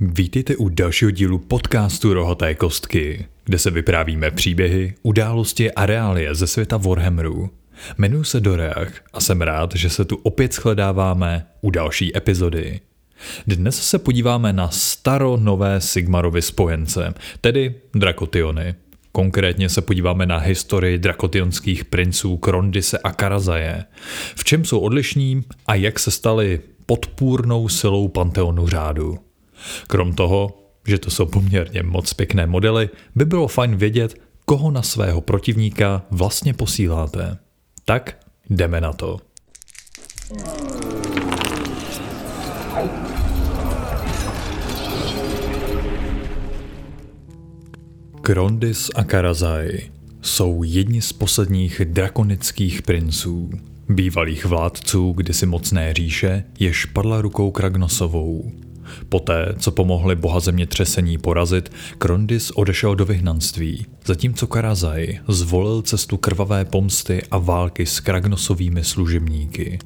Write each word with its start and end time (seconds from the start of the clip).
Vítejte 0.00 0.56
u 0.56 0.68
dalšího 0.68 1.10
dílu 1.10 1.38
podcastu 1.38 2.14
Rohaté 2.14 2.54
kostky, 2.54 3.26
kde 3.44 3.58
se 3.58 3.70
vyprávíme 3.70 4.30
příběhy, 4.30 4.94
události 5.02 5.72
a 5.72 5.86
reálie 5.86 6.34
ze 6.34 6.46
světa 6.46 6.76
Warhammeru. 6.76 7.50
Jmenuji 7.98 8.24
se 8.24 8.40
Doreach 8.40 8.92
a 9.12 9.20
jsem 9.20 9.42
rád, 9.42 9.74
že 9.74 9.90
se 9.90 10.04
tu 10.04 10.16
opět 10.16 10.54
shledáváme 10.54 11.46
u 11.60 11.70
další 11.70 12.16
epizody. 12.16 12.80
Dnes 13.46 13.88
se 13.88 13.98
podíváme 13.98 14.52
na 14.52 14.70
staro-nové 14.70 15.80
Sigmarovi 15.80 16.42
spojence, 16.42 17.14
tedy 17.40 17.74
Drakotiony. 17.94 18.74
Konkrétně 19.12 19.68
se 19.68 19.82
podíváme 19.82 20.26
na 20.26 20.38
historii 20.38 20.98
drakotionských 20.98 21.84
princů 21.84 22.36
Krondise 22.36 22.98
a 22.98 23.12
Karazaje, 23.12 23.84
v 24.36 24.44
čem 24.44 24.64
jsou 24.64 24.78
odlišní 24.78 25.44
a 25.66 25.74
jak 25.74 25.98
se 25.98 26.10
stali 26.10 26.60
podpůrnou 26.86 27.68
silou 27.68 28.08
Panteonu 28.08 28.68
řádu. 28.68 29.18
Krom 29.86 30.12
toho, 30.12 30.58
že 30.86 30.98
to 30.98 31.10
jsou 31.10 31.26
poměrně 31.26 31.82
moc 31.82 32.14
pěkné 32.14 32.46
modely, 32.46 32.90
by 33.14 33.24
bylo 33.24 33.48
fajn 33.48 33.76
vědět, 33.76 34.14
koho 34.44 34.70
na 34.70 34.82
svého 34.82 35.20
protivníka 35.20 36.02
vlastně 36.10 36.54
posíláte. 36.54 37.38
Tak 37.84 38.18
jdeme 38.50 38.80
na 38.80 38.92
to. 38.92 39.18
Krondis 48.20 48.90
a 48.94 49.04
Karazai 49.04 49.90
jsou 50.22 50.62
jedni 50.62 51.02
z 51.02 51.12
posledních 51.12 51.80
drakonických 51.84 52.82
princů, 52.82 53.50
bývalých 53.88 54.44
vládců 54.44 55.12
kdysi 55.12 55.46
mocné 55.46 55.94
říše, 55.94 56.44
jež 56.58 56.84
padla 56.84 57.20
rukou 57.20 57.50
Kragnosovou. 57.50 58.52
Poté, 59.08 59.54
co 59.58 59.70
pomohli 59.70 60.16
boha 60.16 60.40
zemětřesení 60.40 61.18
porazit, 61.18 61.72
Krondis 61.98 62.50
odešel 62.50 62.94
do 62.94 63.04
vyhnanství, 63.04 63.86
zatímco 64.06 64.46
Karazaj 64.46 65.18
zvolil 65.28 65.82
cestu 65.82 66.16
krvavé 66.16 66.64
pomsty 66.64 67.22
a 67.30 67.38
války 67.38 67.86
s 67.86 68.00
Kragnosovými 68.00 68.84
služebníky. 68.84 69.78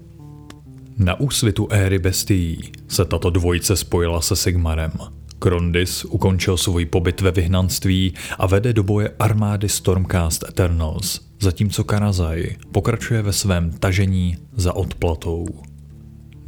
Na 0.98 1.20
úsvitu 1.20 1.68
éry 1.70 1.98
bestií 1.98 2.72
se 2.88 3.04
tato 3.04 3.30
dvojice 3.30 3.76
spojila 3.76 4.20
se 4.20 4.36
Sigmarem. 4.36 4.92
Krondis 5.38 6.04
ukončil 6.04 6.56
svůj 6.56 6.86
pobyt 6.86 7.20
ve 7.20 7.30
vyhnanství 7.30 8.14
a 8.38 8.46
vede 8.46 8.72
do 8.72 8.82
boje 8.82 9.10
armády 9.18 9.68
Stormcast 9.68 10.44
Eternals, 10.48 11.20
zatímco 11.40 11.84
Karazaj 11.84 12.56
pokračuje 12.72 13.22
ve 13.22 13.32
svém 13.32 13.70
tažení 13.70 14.36
za 14.56 14.72
odplatou. 14.72 15.46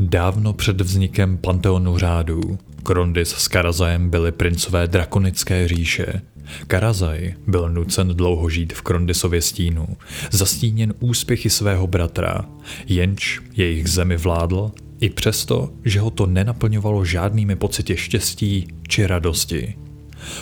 Dávno 0.02 0.52
před 0.52 0.80
vznikem 0.80 1.38
Panteonu 1.38 1.98
řádů 1.98 2.58
Krondis 2.82 3.28
s 3.28 3.48
Karazajem 3.48 4.10
byli 4.10 4.32
princové 4.32 4.86
drakonické 4.86 5.68
říše. 5.68 6.20
Karazaj 6.66 7.34
byl 7.46 7.68
nucen 7.68 8.08
dlouho 8.08 8.50
žít 8.50 8.72
v 8.72 8.82
Krondisově 8.82 9.42
stínu, 9.42 9.88
zastíněn 10.30 10.94
úspěchy 11.00 11.50
svého 11.50 11.86
bratra, 11.86 12.44
jenž 12.86 13.40
jejich 13.56 13.88
zemi 13.88 14.16
vládl, 14.16 14.70
i 15.00 15.10
přesto, 15.10 15.70
že 15.84 16.00
ho 16.00 16.10
to 16.10 16.26
nenaplňovalo 16.26 17.04
žádnými 17.04 17.56
pocity 17.56 17.96
štěstí 17.96 18.68
či 18.88 19.06
radosti. 19.06 19.76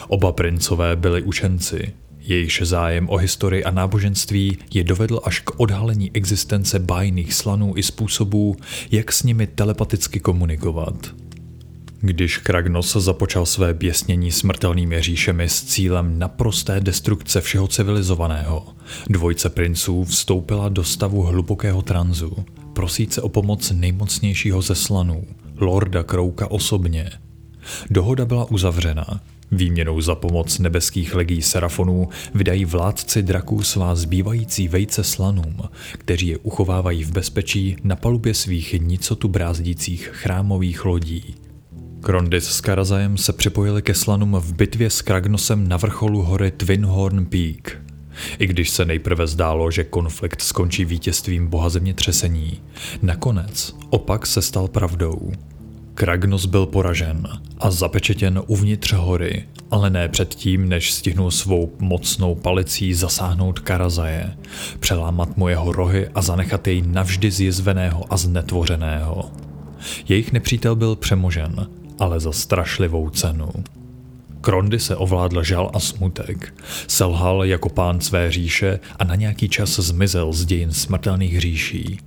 Oba 0.08 0.32
princové 0.32 0.96
byli 0.96 1.22
učenci, 1.22 1.92
Jejíž 2.28 2.62
zájem 2.64 3.08
o 3.08 3.16
historii 3.16 3.64
a 3.64 3.70
náboženství 3.70 4.58
je 4.74 4.84
dovedl 4.84 5.20
až 5.24 5.40
k 5.40 5.60
odhalení 5.60 6.10
existence 6.14 6.78
bájných 6.78 7.34
slanů 7.34 7.72
i 7.76 7.82
způsobů, 7.82 8.56
jak 8.90 9.12
s 9.12 9.22
nimi 9.22 9.46
telepaticky 9.46 10.20
komunikovat. 10.20 11.14
Když 12.00 12.38
Kragnos 12.38 12.96
započal 12.96 13.46
své 13.46 13.74
běsnění 13.74 14.32
smrtelnými 14.32 15.02
říšemi 15.02 15.48
s 15.48 15.64
cílem 15.64 16.18
naprosté 16.18 16.80
destrukce 16.80 17.40
všeho 17.40 17.68
civilizovaného, 17.68 18.66
dvojce 19.10 19.48
princů 19.48 20.04
vstoupila 20.04 20.68
do 20.68 20.84
stavu 20.84 21.22
hlubokého 21.22 21.82
tranzu, 21.82 22.36
prosíce 22.72 23.22
o 23.22 23.28
pomoc 23.28 23.70
nejmocnějšího 23.70 24.62
ze 24.62 24.74
slanů, 24.74 25.24
Lorda 25.60 26.02
Krouka 26.02 26.50
osobně. 26.50 27.10
Dohoda 27.90 28.24
byla 28.24 28.50
uzavřena 28.50 29.20
Výměnou 29.52 30.00
za 30.00 30.14
pomoc 30.14 30.58
nebeských 30.58 31.14
legí 31.14 31.42
serafonů 31.42 32.08
vydají 32.34 32.64
vládci 32.64 33.22
draků 33.22 33.62
svá 33.62 33.94
zbývající 33.94 34.68
vejce 34.68 35.04
slanům, 35.04 35.60
kteří 35.92 36.26
je 36.26 36.38
uchovávají 36.38 37.04
v 37.04 37.12
bezpečí 37.12 37.76
na 37.84 37.96
palubě 37.96 38.34
svých 38.34 38.72
nicotu 38.72 39.28
brázdících 39.28 40.10
chrámových 40.12 40.84
lodí. 40.84 41.34
Krondis 42.00 42.44
s 42.44 42.60
Karazajem 42.60 43.16
se 43.16 43.32
připojili 43.32 43.82
ke 43.82 43.94
slanům 43.94 44.36
v 44.40 44.52
bitvě 44.52 44.90
s 44.90 45.02
Kragnosem 45.02 45.68
na 45.68 45.76
vrcholu 45.76 46.22
hory 46.22 46.50
Twinhorn 46.50 47.26
Peak. 47.26 47.82
I 48.38 48.46
když 48.46 48.70
se 48.70 48.84
nejprve 48.84 49.26
zdálo, 49.26 49.70
že 49.70 49.84
konflikt 49.84 50.42
skončí 50.42 50.84
vítězstvím 50.84 51.46
boha 51.46 51.68
zemětřesení, 51.68 52.60
nakonec 53.02 53.76
opak 53.90 54.26
se 54.26 54.42
stal 54.42 54.68
pravdou. 54.68 55.32
Kragnos 55.98 56.46
byl 56.46 56.66
poražen 56.66 57.28
a 57.58 57.70
zapečetěn 57.70 58.42
uvnitř 58.46 58.92
hory, 58.92 59.44
ale 59.70 59.90
ne 59.90 60.08
předtím, 60.08 60.68
než 60.68 60.92
stihnul 60.92 61.30
svou 61.30 61.72
mocnou 61.78 62.34
palicí 62.34 62.94
zasáhnout 62.94 63.58
Karazaje, 63.58 64.36
přelámat 64.80 65.36
mu 65.36 65.48
jeho 65.48 65.72
rohy 65.72 66.08
a 66.14 66.22
zanechat 66.22 66.66
jej 66.66 66.82
navždy 66.82 67.30
zjezveného 67.30 68.04
a 68.10 68.16
znetvořeného. 68.16 69.30
Jejich 70.08 70.32
nepřítel 70.32 70.76
byl 70.76 70.96
přemožen, 70.96 71.66
ale 71.98 72.20
za 72.20 72.32
strašlivou 72.32 73.10
cenu. 73.10 73.48
Krondy 74.40 74.80
se 74.80 74.96
ovládl 74.96 75.42
žal 75.42 75.70
a 75.74 75.80
smutek. 75.80 76.54
Selhal 76.86 77.44
jako 77.44 77.68
pán 77.68 78.00
své 78.00 78.30
říše 78.30 78.80
a 78.98 79.04
na 79.04 79.14
nějaký 79.14 79.48
čas 79.48 79.70
zmizel 79.70 80.32
z 80.32 80.44
dějin 80.44 80.72
smrtelných 80.72 81.40
říší. 81.40 81.98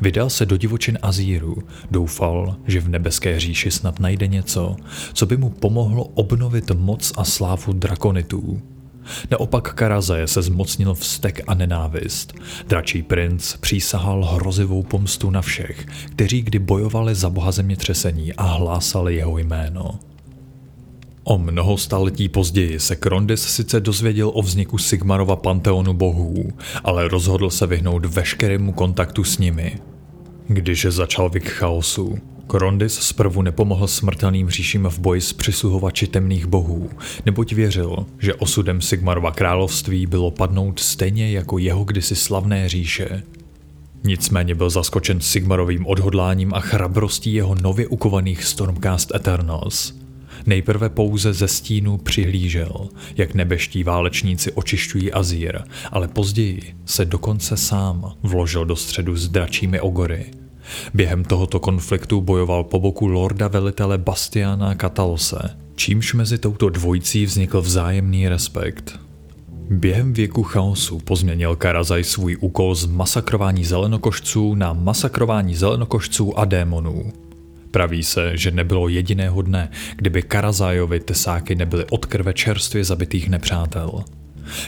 Vydal 0.00 0.30
se 0.30 0.46
do 0.46 0.56
divočin 0.56 0.98
Azíru, 1.02 1.56
doufal, 1.90 2.56
že 2.66 2.80
v 2.80 2.88
nebeské 2.88 3.40
říši 3.40 3.70
snad 3.70 4.00
najde 4.00 4.26
něco, 4.26 4.76
co 5.12 5.26
by 5.26 5.36
mu 5.36 5.50
pomohlo 5.50 6.04
obnovit 6.04 6.70
moc 6.70 7.12
a 7.16 7.24
slávu 7.24 7.72
drakonitů. 7.72 8.62
Naopak 9.30 9.74
Karazaje 9.74 10.26
se 10.26 10.42
zmocnil 10.42 10.94
vztek 10.94 11.40
a 11.46 11.54
nenávist. 11.54 12.34
Dračí 12.68 13.02
princ 13.02 13.56
přísahal 13.56 14.24
hrozivou 14.24 14.82
pomstu 14.82 15.30
na 15.30 15.42
všech, 15.42 15.86
kteří 16.10 16.42
kdy 16.42 16.58
bojovali 16.58 17.14
za 17.14 17.30
boha 17.30 17.52
zemětřesení 17.52 18.32
a 18.32 18.42
hlásali 18.42 19.14
jeho 19.14 19.38
jméno. 19.38 19.98
O 21.24 21.38
mnoho 21.38 21.78
staletí 21.78 22.28
později 22.28 22.80
se 22.80 22.96
Krondis 22.96 23.42
sice 23.42 23.80
dozvěděl 23.80 24.30
o 24.34 24.42
vzniku 24.42 24.78
Sigmarova 24.78 25.36
panteonu 25.36 25.94
bohů, 25.94 26.48
ale 26.84 27.08
rozhodl 27.08 27.50
se 27.50 27.66
vyhnout 27.66 28.04
veškerému 28.04 28.72
kontaktu 28.72 29.24
s 29.24 29.38
nimi. 29.38 29.78
Když 30.48 30.86
začal 30.90 31.30
věk 31.30 31.48
chaosu, 31.48 32.18
Krondis 32.46 32.94
zprvu 32.94 33.42
nepomohl 33.42 33.86
smrtelným 33.86 34.50
říším 34.50 34.88
v 34.90 34.98
boji 34.98 35.20
s 35.20 35.32
přisluhovači 35.32 36.06
temných 36.06 36.46
bohů, 36.46 36.90
neboť 37.26 37.52
věřil, 37.52 38.06
že 38.18 38.34
osudem 38.34 38.80
Sigmarova 38.80 39.30
království 39.30 40.06
bylo 40.06 40.30
padnout 40.30 40.80
stejně 40.80 41.30
jako 41.30 41.58
jeho 41.58 41.84
kdysi 41.84 42.16
slavné 42.16 42.68
říše. 42.68 43.22
Nicméně 44.04 44.54
byl 44.54 44.70
zaskočen 44.70 45.20
Sigmarovým 45.20 45.86
odhodláním 45.86 46.54
a 46.54 46.60
chrabrostí 46.60 47.34
jeho 47.34 47.54
nově 47.54 47.86
ukovaných 47.86 48.44
Stormcast 48.44 49.14
Eternals– 49.14 49.92
Nejprve 50.46 50.88
pouze 50.88 51.32
ze 51.32 51.48
stínu 51.48 51.98
přihlížel, 51.98 52.88
jak 53.16 53.34
nebeští 53.34 53.84
válečníci 53.84 54.52
očišťují 54.52 55.12
Azír, 55.12 55.58
ale 55.92 56.08
později 56.08 56.74
se 56.84 57.04
dokonce 57.04 57.56
sám 57.56 58.12
vložil 58.22 58.64
do 58.64 58.76
středu 58.76 59.16
s 59.16 59.28
dračími 59.28 59.80
ogory. 59.80 60.26
Během 60.94 61.24
tohoto 61.24 61.60
konfliktu 61.60 62.20
bojoval 62.20 62.64
po 62.64 62.80
boku 62.80 63.06
lorda 63.06 63.48
velitele 63.48 63.98
Bastiana 63.98 64.74
Katalose, 64.74 65.56
čímž 65.74 66.14
mezi 66.14 66.38
touto 66.38 66.68
dvojicí 66.68 67.24
vznikl 67.26 67.60
vzájemný 67.60 68.28
respekt. 68.28 69.00
Během 69.70 70.12
věku 70.12 70.42
chaosu 70.42 70.98
pozměnil 70.98 71.56
Karazaj 71.56 72.04
svůj 72.04 72.36
úkol 72.40 72.74
z 72.74 72.86
masakrování 72.86 73.64
zelenokošců 73.64 74.54
na 74.54 74.72
masakrování 74.72 75.54
zelenokošců 75.54 76.38
a 76.38 76.44
démonů. 76.44 77.12
Praví 77.70 78.02
se, 78.02 78.36
že 78.36 78.50
nebylo 78.50 78.88
jediného 78.88 79.42
dne, 79.42 79.70
kdyby 79.96 80.22
Karazájovi 80.22 81.00
tesáky 81.00 81.54
nebyly 81.54 81.84
od 81.90 82.06
krve 82.06 82.32
čerstvě 82.32 82.84
zabitých 82.84 83.28
nepřátel. 83.28 84.04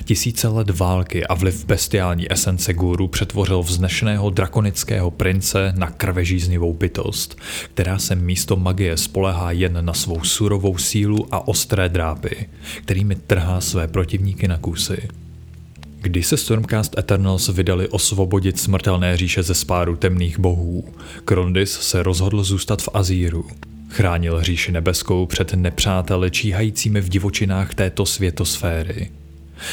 Tisíce 0.04 0.49
let 0.49 0.70
války 0.70 1.26
a 1.26 1.34
vliv 1.34 1.66
bestiální 1.66 2.32
esence 2.32 2.72
guru 2.72 3.08
přetvořil 3.08 3.62
vznešeného 3.62 4.31
drakonického 4.31 5.10
prince 5.10 5.72
na 5.76 5.90
krvežíznivou 5.90 6.72
bytost, 6.72 7.40
která 7.75 7.99
se 7.99 8.14
místo 8.14 8.56
magie 8.56 8.96
spolehá 8.96 9.50
jen 9.50 9.84
na 9.84 9.94
svou 9.94 10.25
surovou 10.25 10.78
sílu 10.78 11.26
a 11.31 11.48
ostré 11.48 11.88
drápy, 11.88 12.48
kterými 12.82 13.14
trhá 13.14 13.60
své 13.60 13.88
protivníky 13.88 14.48
na 14.48 14.58
kusy. 14.58 15.08
Když 16.02 16.26
se 16.26 16.37
Stormcast 16.37 16.99
Eternals 16.99 17.49
vydali 17.49 17.88
osvobodit 17.88 18.60
smrtelné 18.60 19.16
říše 19.16 19.43
ze 19.43 19.54
spáru 19.54 19.96
temných 19.96 20.38
bohů, 20.38 20.84
Krondis 21.25 21.72
se 21.72 22.02
rozhodl 22.02 22.43
zůstat 22.44 22.82
v 22.82 22.88
Azíru. 22.94 23.46
Chránil 23.88 24.43
říši 24.43 24.72
nebeskou 24.72 25.26
před 25.26 25.54
nepřáteli 25.54 26.31
číhajícími 26.31 27.00
v 27.00 27.08
divočinách 27.08 27.75
této 27.75 28.06
světosféry. 28.06 29.10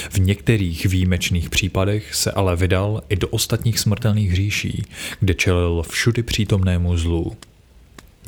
V 0.09 0.17
některých 0.17 0.85
výjimečných 0.85 1.49
případech 1.49 2.15
se 2.15 2.31
ale 2.31 2.55
vydal 2.55 3.01
i 3.09 3.15
do 3.15 3.27
ostatních 3.27 3.79
smrtelných 3.79 4.35
říší, 4.35 4.83
kde 5.19 5.33
čelil 5.33 5.83
všudy 5.89 6.23
přítomnému 6.23 6.97
zlu. 6.97 7.37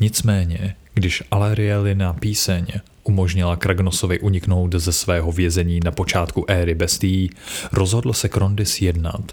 Nicméně, 0.00 0.74
když 0.94 1.22
Alarielina 1.30 2.12
píseň 2.12 2.66
umožnila 3.04 3.56
Kragnosovi 3.56 4.20
uniknout 4.20 4.74
ze 4.74 4.92
svého 4.92 5.32
vězení 5.32 5.80
na 5.84 5.90
počátku 5.90 6.44
éry 6.48 6.74
bestí, 6.74 7.30
rozhodl 7.72 8.12
se 8.12 8.28
Krondis 8.28 8.80
jednat. 8.80 9.32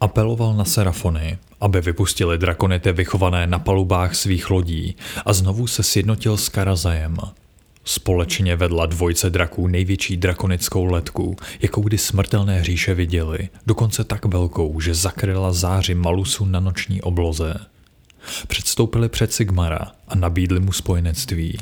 Apeloval 0.00 0.54
na 0.54 0.64
Serafony, 0.64 1.38
aby 1.60 1.80
vypustili 1.80 2.38
drakonety 2.38 2.92
vychované 2.92 3.46
na 3.46 3.58
palubách 3.58 4.14
svých 4.14 4.50
lodí 4.50 4.96
a 5.26 5.32
znovu 5.32 5.66
se 5.66 5.82
sjednotil 5.82 6.36
s 6.36 6.48
Karazajem. 6.48 7.16
Společně 7.84 8.56
vedla 8.56 8.86
dvojce 8.86 9.30
draků 9.30 9.66
největší 9.66 10.16
drakonickou 10.16 10.84
letku, 10.84 11.36
jakou 11.60 11.82
kdy 11.82 11.98
smrtelné 11.98 12.64
říše 12.64 12.94
viděli, 12.94 13.48
dokonce 13.66 14.04
tak 14.04 14.24
velkou, 14.24 14.80
že 14.80 14.94
zakryla 14.94 15.52
záři 15.52 15.94
Malusu 15.94 16.44
na 16.44 16.60
noční 16.60 17.02
obloze. 17.02 17.54
Předstoupili 18.48 19.08
před 19.08 19.32
Sigmara 19.32 19.92
a 20.08 20.14
nabídli 20.14 20.60
mu 20.60 20.72
spojenectví. 20.72 21.58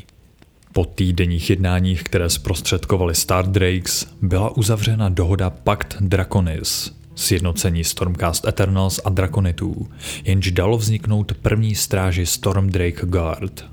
Po 0.72 0.84
týdenních 0.84 1.50
jednáních, 1.50 2.02
které 2.02 2.30
zprostředkovali 2.30 3.14
Stardrakes, 3.14 4.06
byla 4.22 4.56
uzavřena 4.56 5.08
dohoda 5.08 5.50
Pakt 5.50 5.96
Draconis, 6.00 6.92
sjednocení 7.14 7.84
Stormcast 7.84 8.48
Eternals 8.48 9.00
a 9.04 9.10
Drakonitů, 9.10 9.88
jenž 10.24 10.50
dalo 10.50 10.78
vzniknout 10.78 11.32
první 11.42 11.74
stráži 11.74 12.26
Stormdrake 12.26 13.06
Guard. 13.06 13.64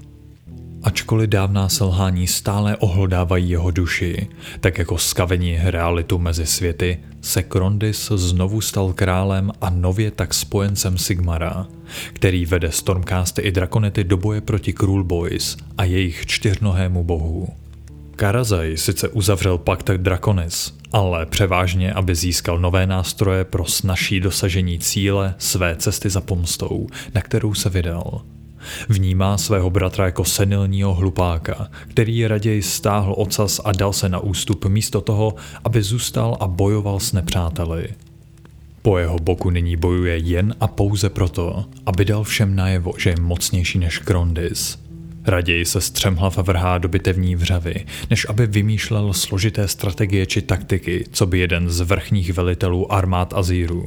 Ačkoliv 0.84 1.30
dávná 1.30 1.70
selhání 1.70 2.28
stále 2.28 2.78
ohlodávají 2.78 3.50
jeho 3.50 3.72
duši, 3.72 4.28
tak 4.60 4.78
jako 4.78 4.98
skavení 4.98 5.58
realitu 5.64 6.18
mezi 6.20 6.46
světy, 6.46 7.00
se 7.22 7.44
Krondis 7.44 8.12
znovu 8.16 8.62
stal 8.62 8.94
králem 8.94 9.52
a 9.62 9.70
nově 9.70 10.12
tak 10.12 10.34
spojencem 10.34 10.98
Sigmara, 10.98 11.68
který 12.14 12.46
vede 12.46 12.72
Stormcasty 12.72 13.42
i 13.42 13.52
Drakonety 13.52 14.04
do 14.04 14.18
boje 14.18 14.42
proti 14.42 14.74
Cruel 14.74 15.04
Boys 15.04 15.58
a 15.78 15.84
jejich 15.84 16.26
čtyřnohému 16.26 17.04
bohu. 17.04 17.48
Karazaj 18.16 18.78
sice 18.78 19.08
uzavřel 19.08 19.58
pakt 19.58 19.90
Draconis, 19.90 20.74
ale 20.92 21.26
převážně, 21.26 21.94
aby 21.94 22.16
získal 22.16 22.60
nové 22.60 22.88
nástroje 22.88 23.46
pro 23.46 23.66
snažší 23.66 24.20
dosažení 24.20 24.80
cíle 24.80 25.36
své 25.38 25.76
cesty 25.76 26.10
za 26.10 26.22
pomstou, 26.22 26.88
na 27.14 27.22
kterou 27.22 27.54
se 27.54 27.70
vydal. 27.70 28.22
Vnímá 28.90 29.38
svého 29.38 29.70
bratra 29.70 30.06
jako 30.06 30.26
senilního 30.26 30.94
hlupáka, 30.94 31.68
který 31.88 32.28
raději 32.28 32.62
stáhl 32.62 33.14
ocas 33.18 33.62
a 33.64 33.72
dal 33.72 33.94
se 33.94 34.10
na 34.10 34.20
ústup 34.20 34.66
místo 34.66 35.02
toho, 35.02 35.36
aby 35.64 35.82
zůstal 35.82 36.38
a 36.40 36.48
bojoval 36.48 37.00
s 37.00 37.14
nepřáteli. 37.14 37.88
Po 38.82 38.98
jeho 38.98 39.20
boku 39.20 39.50
nyní 39.50 39.76
bojuje 39.76 40.18
jen 40.18 40.56
a 40.60 40.68
pouze 40.68 41.10
proto, 41.10 41.66
aby 41.86 42.06
dal 42.06 42.24
všem 42.24 42.56
najevo, 42.56 42.94
že 42.98 43.10
je 43.10 43.16
mocnější 43.22 43.80
než 43.80 43.98
Krondis. 43.98 44.80
Raději 45.26 45.66
se 45.66 45.82
střemhlav 45.82 46.38
vrhá 46.38 46.78
do 46.78 46.90
bitevní 46.90 47.36
vřavy, 47.36 47.86
než 48.10 48.26
aby 48.30 48.48
vymýšlel 48.48 49.14
složité 49.14 49.68
strategie 49.68 50.26
či 50.26 50.42
taktiky, 50.42 51.06
co 51.12 51.26
by 51.26 51.40
jeden 51.40 51.70
z 51.70 51.82
vrchních 51.82 52.34
velitelů 52.34 52.94
armád 52.94 53.34
Azíru. 53.34 53.86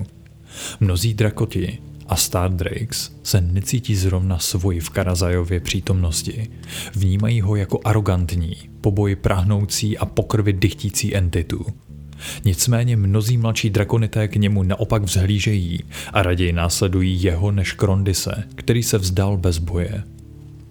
Mnozí 0.81 1.15
drakoti 1.15 1.79
a 2.07 2.17
Stardrakes 2.17 3.17
se 3.23 3.41
necítí 3.41 3.97
zrovna 3.97 4.39
svoji 4.39 4.81
v 4.81 4.91
Karazajově 4.91 5.61
přítomnosti. 5.61 6.51
Vnímají 6.95 7.41
ho 7.41 7.57
jako 7.57 7.81
arrogantní, 7.85 8.57
po 8.81 8.91
boji 8.91 9.17
prahnoucí 9.17 9.99
a 9.99 10.07
pokrvy 10.07 10.53
dychtící 10.53 11.17
entitu. 11.17 11.67
Nicméně 12.45 12.97
mnozí 12.97 13.37
mladší 13.37 13.71
drakonité 13.71 14.29
k 14.29 14.37
němu 14.37 14.63
naopak 14.63 15.03
vzhlížejí 15.03 15.85
a 16.13 16.23
raději 16.23 16.53
následují 16.53 17.23
jeho 17.23 17.51
než 17.51 17.73
Krondise, 17.73 18.45
který 18.55 18.83
se 18.83 18.99
vzdal 18.99 19.37
bez 19.37 19.59
boje. 19.59 20.05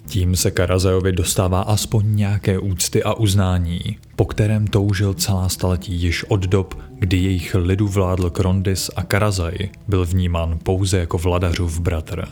Tím 0.08 0.36
se 0.36 0.52
Karazajovi 0.52 1.12
dostává 1.12 1.62
aspoň 1.62 2.16
nějaké 2.16 2.60
úcty 2.60 3.04
a 3.04 3.14
uznání, 3.14 3.80
po 4.16 4.26
kterém 4.26 4.68
toužil 4.68 5.14
celá 5.14 5.50
staletí 5.50 5.94
již 5.94 6.24
od 6.24 6.42
dob, 6.42 6.78
kdy 7.00 7.18
jejich 7.18 7.56
lidu 7.56 7.88
vládl 7.88 8.30
Krondis 8.30 8.92
a 8.96 9.04
Karazaj 9.04 9.54
byl 9.88 10.06
vnímán 10.06 10.60
pouze 10.64 10.98
jako 10.98 11.18
vladařův 11.18 11.80
bratr. 11.80 12.28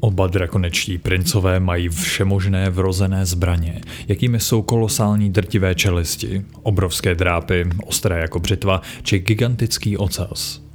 Oba 0.00 0.26
drakonečtí 0.26 0.98
princové 0.98 1.60
mají 1.60 1.88
všemožné 1.88 2.70
vrozené 2.70 3.26
zbraně, 3.26 3.80
jakými 4.08 4.40
jsou 4.40 4.62
kolosální 4.62 5.30
drtivé 5.30 5.74
čelisti, 5.74 6.44
obrovské 6.62 7.14
drápy, 7.14 7.64
ostré 7.86 8.20
jako 8.20 8.38
břitva 8.40 8.82
či 9.02 9.18
gigantický 9.18 9.96
ocas– 9.96 10.60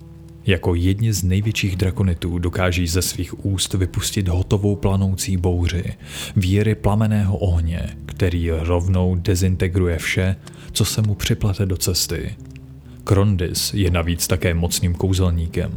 jako 0.45 0.75
jedni 0.75 1.13
z 1.13 1.23
největších 1.23 1.75
drakonitů 1.75 2.39
dokáží 2.39 2.87
ze 2.87 3.01
svých 3.01 3.45
úst 3.45 3.73
vypustit 3.73 4.27
hotovou 4.27 4.75
planoucí 4.75 5.37
bouři, 5.37 5.83
víry 6.35 6.75
plameného 6.75 7.37
ohně, 7.37 7.89
který 8.05 8.51
rovnou 8.51 9.15
dezintegruje 9.15 9.97
vše, 9.97 10.35
co 10.71 10.85
se 10.85 11.01
mu 11.01 11.15
připlete 11.15 11.65
do 11.65 11.77
cesty. 11.77 12.35
Krondis 13.03 13.73
je 13.73 13.91
navíc 13.91 14.27
také 14.27 14.53
mocným 14.53 14.95
kouzelníkem, 14.95 15.71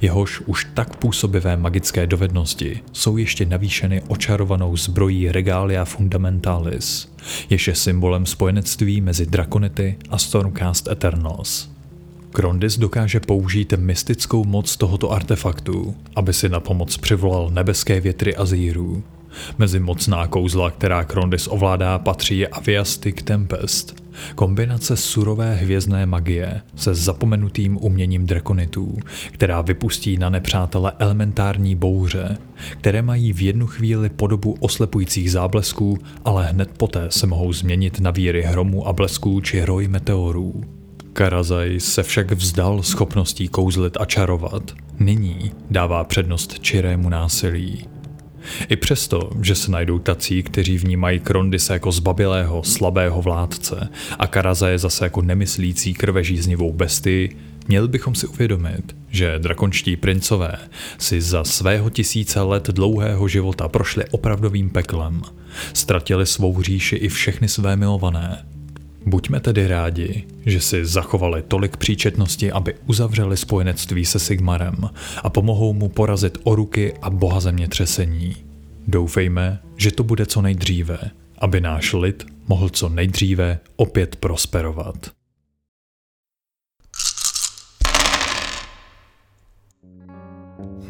jehož 0.00 0.40
už 0.40 0.66
tak 0.74 0.96
působivé 0.96 1.56
magické 1.56 2.06
dovednosti 2.06 2.80
jsou 2.92 3.16
ještě 3.16 3.46
navýšeny 3.46 4.02
očarovanou 4.08 4.76
zbrojí 4.76 5.32
Regalia 5.32 5.84
Fundamentalis, 5.84 7.12
jež 7.50 7.68
je 7.68 7.74
symbolem 7.74 8.26
spojenectví 8.26 9.00
mezi 9.00 9.26
Drakonity 9.26 9.96
a 10.10 10.18
Stormcast 10.18 10.88
Eternals. 10.88 11.79
Krondis 12.32 12.78
dokáže 12.78 13.20
použít 13.20 13.72
mystickou 13.76 14.44
moc 14.44 14.76
tohoto 14.76 15.12
artefaktu, 15.12 15.94
aby 16.16 16.32
si 16.32 16.48
na 16.48 16.60
pomoc 16.60 16.96
přivolal 16.96 17.50
nebeské 17.50 18.00
větry 18.00 18.36
Azíru. 18.36 19.02
Mezi 19.58 19.80
mocná 19.80 20.26
kouzla, 20.26 20.70
která 20.70 21.04
Krondis 21.04 21.48
ovládá, 21.50 21.98
patří 21.98 22.46
Aviastic 22.46 23.22
Tempest, 23.24 24.02
kombinace 24.34 24.96
surové 24.96 25.54
hvězdné 25.54 26.06
magie 26.06 26.60
se 26.76 26.94
zapomenutým 26.94 27.78
uměním 27.80 28.26
drakonitů, 28.26 28.98
která 29.32 29.60
vypustí 29.60 30.16
na 30.16 30.30
nepřátele 30.30 30.92
elementární 30.98 31.74
bouře, 31.74 32.38
které 32.80 33.02
mají 33.02 33.32
v 33.32 33.42
jednu 33.42 33.66
chvíli 33.66 34.08
podobu 34.08 34.56
oslepujících 34.60 35.32
záblesků, 35.32 35.98
ale 36.24 36.46
hned 36.46 36.70
poté 36.76 37.06
se 37.08 37.26
mohou 37.26 37.52
změnit 37.52 38.00
na 38.00 38.10
víry 38.10 38.42
hromů 38.42 38.88
a 38.88 38.92
blesků 38.92 39.40
či 39.40 39.64
roj 39.64 39.88
meteorů. 39.88 40.79
Karazaj 41.12 41.80
se 41.80 42.02
však 42.02 42.32
vzdal 42.32 42.82
schopností 42.82 43.48
kouzlit 43.48 43.96
a 44.00 44.04
čarovat. 44.04 44.72
Nyní 44.98 45.52
dává 45.70 46.04
přednost 46.04 46.60
čirému 46.60 47.08
násilí. 47.08 47.88
I 48.68 48.76
přesto, 48.76 49.30
že 49.42 49.54
se 49.54 49.70
najdou 49.70 49.98
tací, 49.98 50.42
kteří 50.42 50.78
vnímají 50.78 51.20
Krondise 51.20 51.72
jako 51.72 51.92
zbabilého, 51.92 52.62
slabého 52.62 53.22
vládce 53.22 53.88
a 54.18 54.26
Karazaje 54.26 54.78
zase 54.78 55.04
jako 55.04 55.22
nemyslící 55.22 55.94
krvežíznivou 55.94 56.72
bestii, 56.72 57.36
měli 57.68 57.88
bychom 57.88 58.14
si 58.14 58.26
uvědomit, 58.26 58.96
že 59.08 59.38
drakonští 59.38 59.96
princové 59.96 60.52
si 60.98 61.20
za 61.20 61.44
svého 61.44 61.90
tisíce 61.90 62.40
let 62.40 62.66
dlouhého 62.66 63.28
života 63.28 63.68
prošli 63.68 64.04
opravdovým 64.10 64.70
peklem. 64.70 65.22
Ztratili 65.72 66.26
svou 66.26 66.62
říši 66.62 66.96
i 66.96 67.08
všechny 67.08 67.48
své 67.48 67.76
milované, 67.76 68.44
Buďme 69.06 69.40
tedy 69.40 69.66
rádi, 69.66 70.24
že 70.46 70.60
si 70.60 70.86
zachovali 70.86 71.42
tolik 71.42 71.76
příčetnosti, 71.76 72.52
aby 72.52 72.74
uzavřeli 72.86 73.36
spojenectví 73.36 74.04
se 74.04 74.18
Sigmarem 74.18 74.90
a 75.22 75.30
pomohou 75.30 75.72
mu 75.72 75.88
porazit 75.88 76.38
oruky 76.42 76.94
a 77.02 77.10
boha 77.10 77.40
zemětřesení. 77.40 78.36
Doufejme, 78.86 79.58
že 79.76 79.92
to 79.92 80.04
bude 80.04 80.26
co 80.26 80.42
nejdříve, 80.42 80.98
aby 81.38 81.60
náš 81.60 81.92
lid 81.92 82.26
mohl 82.48 82.68
co 82.68 82.88
nejdříve 82.88 83.58
opět 83.76 84.16
prosperovat. 84.16 85.19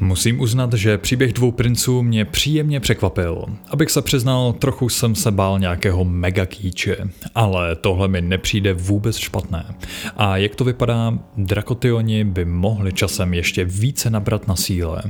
Musím 0.00 0.40
uznat, 0.40 0.72
že 0.72 0.98
příběh 0.98 1.32
dvou 1.32 1.52
princů 1.52 2.02
mě 2.02 2.24
příjemně 2.24 2.80
překvapil. 2.80 3.44
Abych 3.70 3.90
se 3.90 4.02
přiznal, 4.02 4.52
trochu 4.52 4.88
jsem 4.88 5.14
se 5.14 5.30
bál 5.30 5.58
nějakého 5.58 6.04
mega 6.04 6.46
kýče, 6.46 6.96
ale 7.34 7.76
tohle 7.76 8.08
mi 8.08 8.20
nepřijde 8.20 8.72
vůbec 8.72 9.16
špatné. 9.16 9.74
A 10.16 10.36
jak 10.36 10.54
to 10.54 10.64
vypadá, 10.64 11.18
drakotioni 11.36 12.24
by 12.24 12.44
mohli 12.44 12.92
časem 12.92 13.34
ještě 13.34 13.64
více 13.64 14.10
nabrat 14.10 14.48
na 14.48 14.56
síle. 14.56 15.02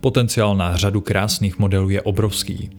Potenciál 0.00 0.56
na 0.56 0.76
řadu 0.76 1.00
krásných 1.00 1.58
modelů 1.58 1.90
je 1.90 2.02
obrovský. 2.02 2.70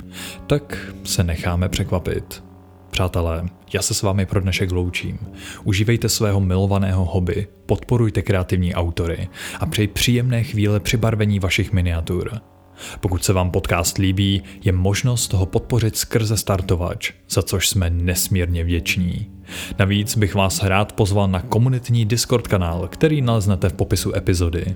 Tak 0.47 0.93
se 1.03 1.23
necháme 1.23 1.69
překvapit. 1.69 2.48
Přátelé, 2.89 3.45
já 3.73 3.81
se 3.81 3.93
s 3.93 4.01
vámi 4.01 4.25
pro 4.25 4.41
dnešek 4.41 4.71
loučím. 4.71 5.19
Užívejte 5.63 6.09
svého 6.09 6.39
milovaného 6.39 7.05
hobby, 7.05 7.47
podporujte 7.65 8.21
kreativní 8.21 8.75
autory 8.75 9.27
a 9.59 9.65
přeji 9.65 9.87
příjemné 9.87 10.43
chvíle 10.43 10.79
při 10.79 10.97
barvení 10.97 11.39
vašich 11.39 11.71
miniatur. 11.71 12.41
Pokud 12.99 13.23
se 13.23 13.33
vám 13.33 13.51
podcast 13.51 13.97
líbí, 13.97 14.43
je 14.63 14.71
možnost 14.71 15.27
toho 15.27 15.45
podpořit 15.45 15.97
skrze 15.97 16.37
startovač, 16.37 17.11
za 17.29 17.41
což 17.41 17.69
jsme 17.69 17.89
nesmírně 17.89 18.63
vděční. 18.63 19.31
Navíc 19.79 20.17
bych 20.17 20.35
vás 20.35 20.63
rád 20.63 20.93
pozval 20.93 21.27
na 21.27 21.41
komunitní 21.41 22.05
Discord 22.05 22.47
kanál, 22.47 22.87
který 22.87 23.21
naleznete 23.21 23.69
v 23.69 23.73
popisu 23.73 24.15
epizody. 24.15 24.75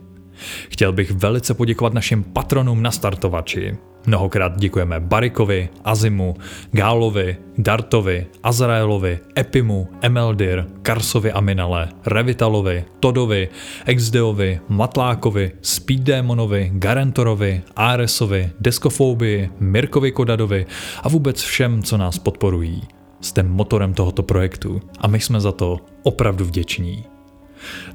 Chtěl 0.69 0.91
bych 0.91 1.11
velice 1.11 1.53
poděkovat 1.53 1.93
našim 1.93 2.23
patronům 2.23 2.81
na 2.81 2.91
startovači. 2.91 3.77
Mnohokrát 4.05 4.59
děkujeme 4.59 4.99
Barikovi, 4.99 5.69
Azimu, 5.83 6.35
Gálovi, 6.71 7.37
Dartovi, 7.57 8.27
Azraelovi, 8.43 9.19
Epimu, 9.37 9.89
Emeldir, 10.01 10.65
Karsovi 10.81 11.31
Aminale, 11.31 11.89
Revitalovi, 12.05 12.85
Todovi, 12.99 13.49
Exdeovi, 13.85 14.59
Matlákovi, 14.69 15.51
Speeddémonovi, 15.61 16.71
Garantorovi, 16.73 17.61
Aresovi, 17.75 18.49
Deskofobii, 18.59 19.49
Mirkovi 19.59 20.11
Kodadovi 20.11 20.65
a 21.03 21.09
vůbec 21.09 21.41
všem, 21.41 21.83
co 21.83 21.97
nás 21.97 22.19
podporují. 22.19 22.81
Jste 23.21 23.43
motorem 23.43 23.93
tohoto 23.93 24.23
projektu 24.23 24.81
a 24.99 25.07
my 25.07 25.19
jsme 25.19 25.41
za 25.41 25.51
to 25.51 25.79
opravdu 26.03 26.45
vděční. 26.45 27.12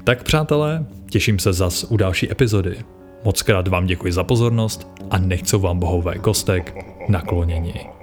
Tak 0.03 0.23
přátelé, 0.23 0.85
těším 1.09 1.39
se 1.39 1.53
zas 1.53 1.85
u 1.89 1.97
další 1.97 2.31
epizody. 2.31 2.77
Moc 3.23 3.41
krát 3.41 3.67
vám 3.67 3.85
děkuji 3.85 4.13
za 4.13 4.23
pozornost 4.23 4.87
a 5.11 5.17
nechcou 5.17 5.59
vám 5.59 5.79
bohové 5.79 6.17
kostek 6.17 6.85
nakloněni. 7.09 7.98